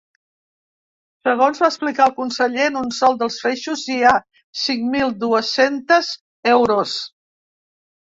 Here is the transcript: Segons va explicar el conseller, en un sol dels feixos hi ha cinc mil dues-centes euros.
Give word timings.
Segons 1.29 1.61
va 1.63 1.69
explicar 1.73 2.07
el 2.07 2.15
conseller, 2.21 2.65
en 2.71 2.81
un 2.83 2.89
sol 3.01 3.21
dels 3.21 3.39
feixos 3.45 3.85
hi 3.91 4.01
ha 4.03 4.17
cinc 4.65 4.91
mil 4.97 5.17
dues-centes 5.23 6.13
euros. 6.59 7.01